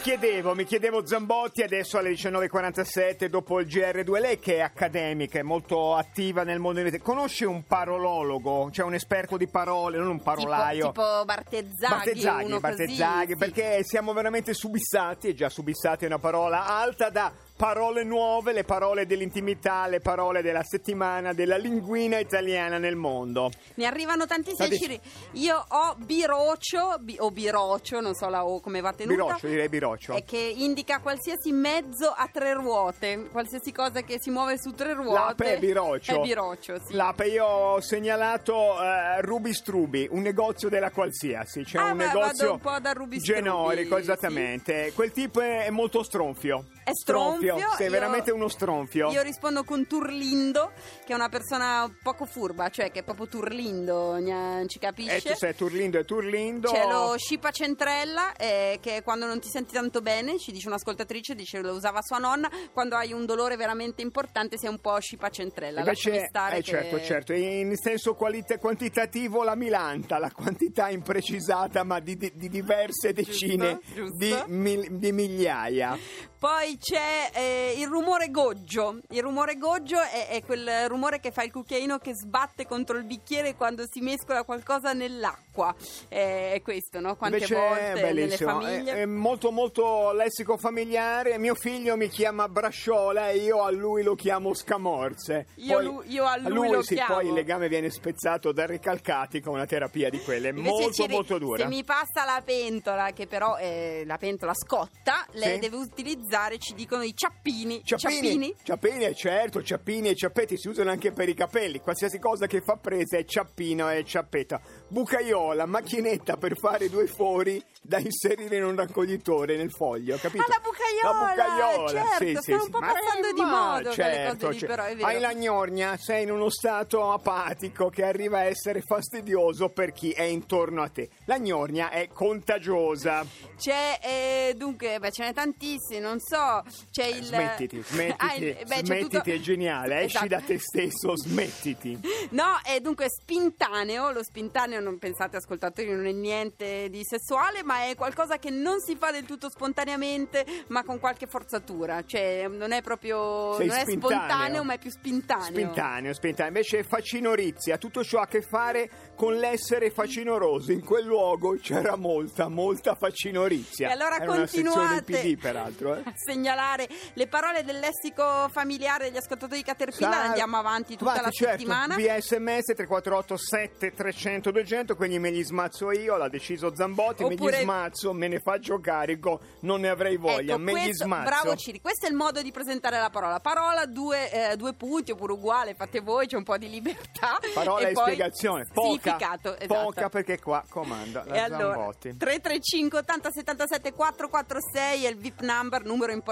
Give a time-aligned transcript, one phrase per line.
[0.00, 5.42] Chiedevo, mi chiedevo Zambotti adesso alle 19.47 dopo il GR2, lei che è accademica, è
[5.42, 10.30] molto attiva nel mondo conosce un parolologo, cioè un esperto di parole, non un Tipo,
[10.30, 10.86] parolaio?
[10.86, 13.50] tipo Bartezzaghi, Bartezzaghi, uno Bartezzaghi, così, sì.
[13.52, 17.30] perché siamo veramente subissati, e già subissati è una parola alta da
[17.64, 23.50] parole nuove, le parole dell'intimità, le parole della settimana, della linguina italiana nel mondo.
[23.74, 24.74] Ne arrivano tantissimi.
[24.76, 25.00] State- Ci-
[25.42, 29.24] Io ho birocio, bi- o birocio, non so la O come va tenuta.
[29.24, 30.14] Biroccio, direi biroccio.
[30.14, 34.94] eh, Che indica qualsiasi mezzo a tre ruote, qualsiasi cosa che si muove su tre
[34.94, 35.12] ruote.
[35.12, 36.14] L'ape è biroccio.
[36.16, 36.94] È biroccio, sì.
[36.94, 42.06] L'ape io ho segnalato eh, Ruby Strubi, un negozio della qualsiasi, cioè Ah, un beh,
[42.06, 44.00] negozio un po' da Ruby Strubi, genorico, sì.
[44.00, 44.92] esattamente.
[44.94, 46.64] Quel tipo è, è molto stronfio.
[46.90, 47.56] È stronfio.
[47.76, 49.10] sei io- veramente uno stronfio.
[49.10, 50.72] Io rispondo con Turlindo,
[51.04, 55.16] che è una persona poco furba, cioè che è proprio Turlindo, gna- ci capisce.
[55.16, 56.70] Eh, tu sei Turlindo e Turlindo.
[56.70, 61.34] C'è lo Scipa Centrella eh, che quando non ti senti tanto bene, ci dice un'ascoltatrice,
[61.34, 65.28] dice lo usava sua nonna, quando hai un dolore veramente importante sei un po' Scipa
[65.30, 65.80] Centrella.
[65.80, 71.82] Invece, stare eh, che- certo, certo, in senso qualita- quantitativo la milanta, la quantità imprecisata
[71.84, 74.16] ma di, di- di diverse decine giusto.
[74.16, 75.98] Di, mil- di migliaia.
[76.38, 78.98] Poi c'è eh, il rumore goggio.
[79.10, 83.04] Il rumore goggio è, è quel rumore che fa il cucchiaino che sbatte contro il
[83.04, 85.74] bicchiere quando si mescola qualcosa nell'acqua.
[86.08, 87.16] Eh, è questo, no?
[87.16, 88.92] Quante Invece volte è bellissimo, famiglie.
[88.92, 91.38] è, è molto molto lessico familiare.
[91.38, 95.46] Mio figlio mi chiama Brasciola e io a lui lo chiamo Scamorze.
[95.56, 97.14] Io lu- io a lui lo sì, chiamo.
[97.16, 101.12] poi il legame viene spezzato da ricalcati con una terapia di quelle Invece molto Ciri,
[101.12, 101.62] molto dura.
[101.62, 105.58] Se mi passa la pentola, che però è la pentola scotta, lei Sì.
[105.60, 107.82] deve utilizzare, ci dicono, i ciappini.
[107.82, 111.80] Ciappini, ciappini, eh, certo, ciappini e ciappetti si usano anche per i capelli.
[111.80, 114.60] Qualsiasi cosa che fa presa è ciappino e ciappetta.
[114.88, 120.44] Bucaiola, macchinetta per fare due fori da inserire in un raccoglitore nel foglio, capito?
[120.44, 123.92] Ah, la bucaiola, La bucaiola, certo, sì, sta sì, un po' passando eh, di moda
[123.92, 125.08] certo, cose lì, cioè, però, è vero.
[125.08, 130.10] Hai la gnorgna, sei in uno stato apatico che arriva a essere fastidioso per chi
[130.10, 131.08] è intorno a te.
[131.24, 133.24] La gnorgna è contagiosa.
[133.56, 136.49] C'è, eh, dunque, beh, ce n'è tantissimi, non so,
[136.90, 137.24] c'è il...
[137.24, 140.00] Smettiti, smettiti, Ah, il- beh, smettiti, tutto- è geniale.
[140.02, 140.26] Esci Esatto.
[140.28, 141.98] da te stesso, smettiti.
[142.30, 147.84] No, è dunque spintaneo, lo spintaneo non pensate ascoltatori non è niente di sessuale, ma
[147.88, 152.72] è qualcosa che non si fa del tutto spontaneamente, ma con qualche forzatura, cioè non
[152.72, 154.18] è proprio Sei non è spintaneo.
[154.18, 155.44] spontaneo, ma è più spintaneo.
[155.46, 156.48] Spintaneo, spintaneo.
[156.52, 160.72] Invece facinorizia, tutto ciò ha a che fare con l'essere facinoroso.
[160.72, 163.88] In quel luogo c'era molta, molta facinorizia.
[163.88, 165.02] E allora Era una sezione continuate
[165.34, 165.94] PD, peraltro.
[165.96, 166.02] Eh.
[166.44, 171.24] segnalare le parole del lessico familiare degli ascoltatori di Caterpillar, Sa- andiamo avanti tutta Avanti,
[171.26, 171.52] la certo.
[171.58, 171.94] settimana.
[171.96, 177.58] Via sms 348 7300 200 quindi me li smazzo io l'ha deciso Zambotti me Oppure-
[177.58, 181.24] li smazzo me ne faccio carico non ne avrei voglia Ecco, me li questo- smazzo
[181.28, 183.40] bravo Ciri, questo è il modo di presentare la parola.
[183.40, 187.38] Parola, due, eh, due punti oppure uguale, fate voi, c'è un po' di libertà.
[187.54, 189.56] parola e, poi spiegazione poca, esatto.
[189.66, 195.40] poca perché qua comanda la E allora, Zambotti 335 80 77 446 è il VIP
[195.42, 196.28] number, numero importante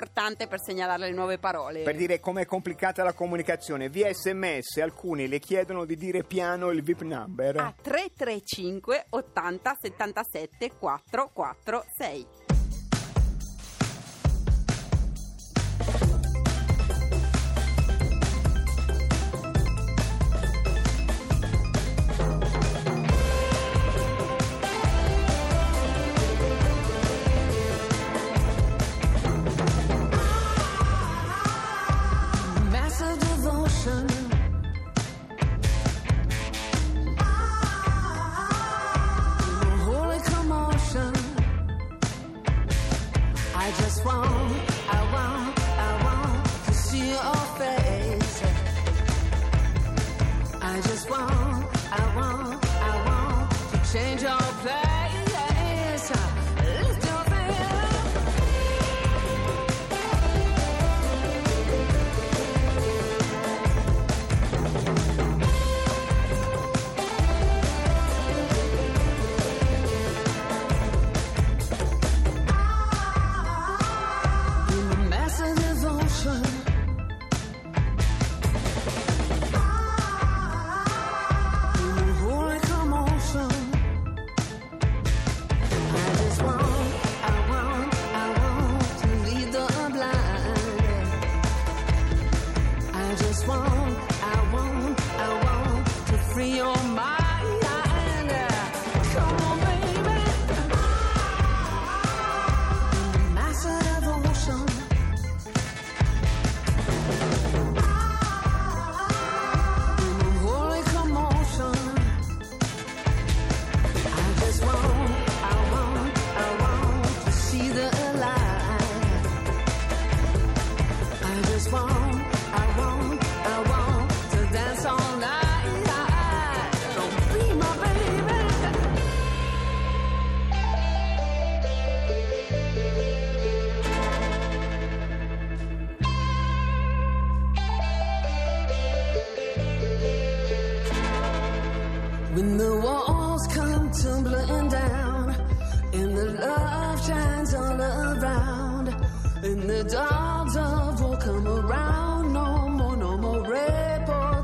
[0.49, 1.83] per segnalare le nuove parole.
[1.83, 6.83] per dire com'è complicata la comunicazione via sms alcuni le chiedono di dire piano il
[6.83, 12.38] VIP number a 335 80 77 446.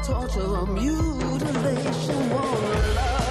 [0.05, 2.31] Torture or mutilation.
[2.31, 3.24] One love,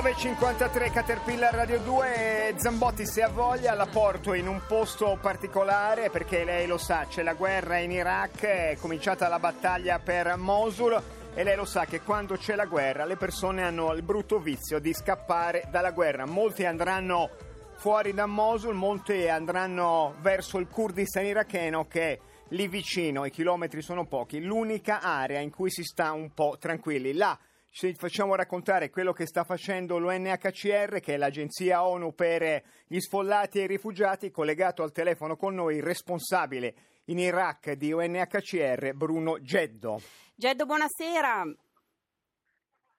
[0.00, 6.42] 19.53 Caterpillar Radio 2 Zambotti se ha voglia la porto in un posto particolare perché
[6.42, 10.98] lei lo sa c'è la guerra in Iraq è cominciata la battaglia per Mosul
[11.34, 14.78] e lei lo sa che quando c'è la guerra le persone hanno il brutto vizio
[14.78, 16.24] di scappare dalla guerra.
[16.24, 17.28] Molti andranno
[17.76, 23.82] fuori da Mosul molti andranno verso il Kurdistan iracheno che è lì vicino i chilometri
[23.82, 24.40] sono pochi.
[24.40, 27.38] L'unica area in cui si sta un po' tranquilli là
[27.70, 33.60] ci facciamo raccontare quello che sta facendo l'UNHCR, che è l'agenzia ONU per gli sfollati
[33.60, 36.74] e i rifugiati, collegato al telefono con noi il responsabile
[37.06, 40.00] in Iraq di UNHCR, Bruno Geddo.
[40.34, 41.44] Geddo, buonasera.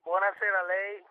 [0.04, 1.11] Buonasera a lei.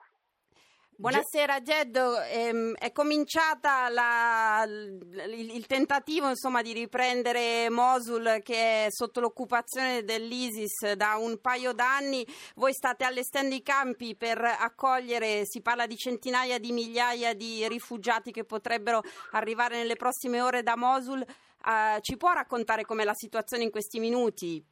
[1.01, 8.87] Buonasera Geddo, ehm, è cominciata la, il, il, tentativo insomma, di riprendere Mosul che è
[8.91, 12.23] sotto l'occupazione dell'ISIS da un paio d'anni,
[12.57, 18.31] voi state allestendo i campi per accogliere, si parla di centinaia di migliaia di rifugiati
[18.31, 21.25] che potrebbero arrivare nelle prossime ore da Mosul,
[21.65, 24.63] uh, ci può raccontare com'è la situazione in questi minuti?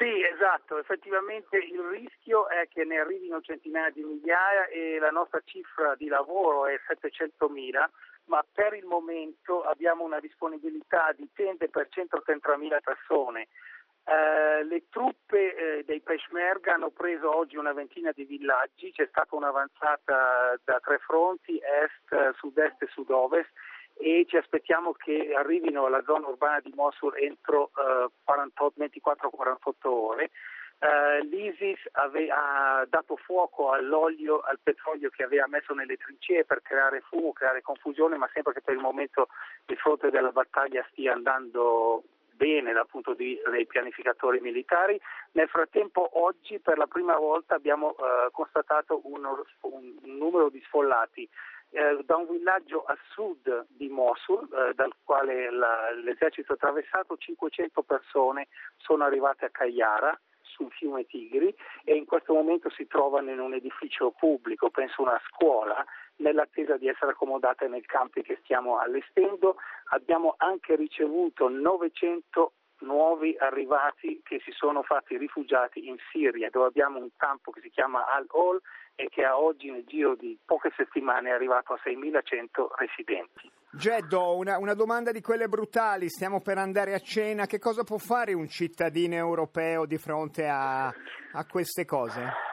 [0.00, 5.42] Sì, esatto, effettivamente il rischio è che ne arrivino centinaia di migliaia e la nostra
[5.44, 7.84] cifra di lavoro è 700.000,
[8.24, 13.48] ma per il momento abbiamo una disponibilità di tende per 130.000 persone.
[14.04, 19.36] Eh, le truppe eh, dei Peshmerga hanno preso oggi una ventina di villaggi, c'è stata
[19.36, 23.50] un'avanzata da tre fronti, est, sud-est e sud-ovest
[24.00, 30.30] e ci aspettiamo che arrivino alla zona urbana di Mosul entro eh, 24-48 ore.
[30.80, 36.62] Uh, L'ISIS ave- ha dato fuoco all'olio, al petrolio che aveva messo nelle trincee per
[36.62, 39.28] creare fumo, creare confusione, ma sembra che per il momento
[39.66, 44.98] il fronte della battaglia stia andando bene dal punto di vista dei pianificatori militari.
[45.32, 51.28] Nel frattempo oggi per la prima volta abbiamo uh, constatato uno, un numero di sfollati
[51.70, 57.16] eh, da un villaggio a sud di Mosul, eh, dal quale la, l'esercito ha attraversato,
[57.16, 63.30] 500 persone sono arrivate a Cagliara sul fiume Tigri e in questo momento si trovano
[63.30, 65.84] in un edificio pubblico, penso una scuola,
[66.16, 69.56] nell'attesa di essere accomodate nei campi che stiamo allestendo.
[69.90, 76.98] Abbiamo anche ricevuto 900 nuovi arrivati che si sono fatti rifugiati in Siria, dove abbiamo
[76.98, 78.60] un campo che si chiama Al-Hol
[78.94, 83.50] e che a oggi nel giro di poche settimane è arrivato a 6.100 residenti.
[83.72, 87.98] Geddo, una, una, domanda di quelle brutali, stiamo per andare a cena, che cosa può
[87.98, 92.48] fare un cittadino europeo di fronte a, a queste cose?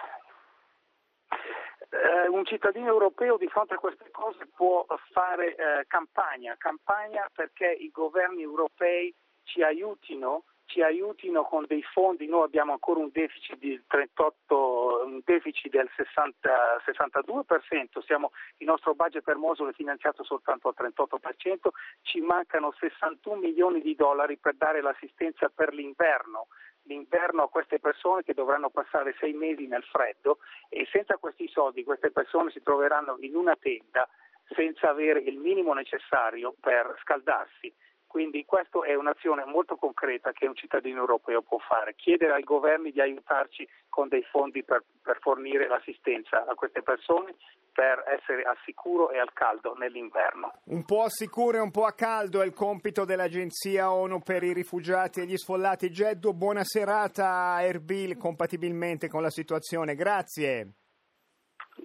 [1.89, 7.65] Eh, un cittadino europeo di fronte a queste cose può fare eh, campagna, campagna perché
[7.65, 9.13] i governi europei
[9.47, 15.71] ci aiutino, ci aiutino con dei fondi, noi abbiamo ancora un deficit, 38, un deficit
[15.71, 21.69] del 60, 62%, siamo, il nostro budget per Mosul è finanziato soltanto al 38%,
[22.01, 26.47] ci mancano 61 milioni di dollari per dare l'assistenza per l'inverno.
[26.83, 30.39] L'inverno a queste persone che dovranno passare sei mesi nel freddo
[30.69, 34.07] e senza questi soldi queste persone si troveranno in una tenda
[34.55, 37.73] senza avere il minimo necessario per scaldarsi.
[38.07, 42.91] Quindi questa è un'azione molto concreta che un cittadino europeo può fare, chiedere ai governi
[42.91, 47.35] di aiutarci con dei fondi per, per fornire l'assistenza a queste persone
[47.77, 50.51] per essere al sicuro e al caldo nell'inverno.
[50.63, 54.41] Un po' a sicuro e un po' a caldo è il compito dell'Agenzia ONU per
[54.41, 55.91] i rifugiati e gli sfollati.
[55.91, 59.93] Geddo, buona serata Erbil compatibilmente con la situazione.
[59.93, 60.86] Grazie.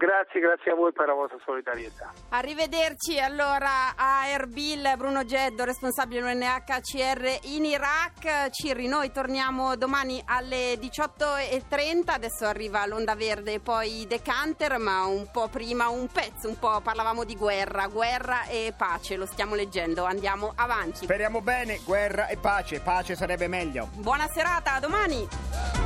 [0.02, 2.12] Grazie, grazie a voi per la vostra solidarietà.
[2.30, 8.50] Arrivederci allora a Erbil, Bruno Geddo, responsabile UNHCR in Iraq.
[8.50, 15.30] Cirri, noi torniamo domani alle 18.30, adesso arriva l'onda verde e poi Decanter, ma un
[15.30, 20.02] po' prima un pezzo, un po' parlavamo di guerra, guerra e pace, lo stiamo leggendo,
[20.02, 21.04] andiamo avanti.
[21.04, 23.88] Speriamo bene, guerra e pace, pace sarebbe meglio.
[23.92, 25.81] Buona serata, a domani.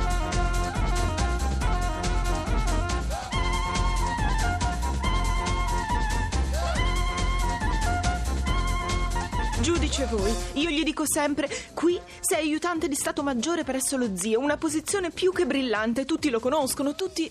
[9.67, 14.39] Giudice voi, io gli dico sempre, qui sei aiutante di Stato Maggiore presso lo zio,
[14.39, 17.29] una posizione più che brillante, tutti lo conoscono, tutti...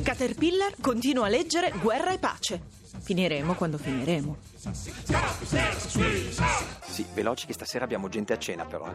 [0.00, 2.62] Caterpillar continua a leggere Guerra e Pace.
[3.00, 4.36] Finiremo quando finiremo.
[6.88, 8.86] Sì, veloci che stasera abbiamo gente a cena però.
[8.86, 8.94] Eh.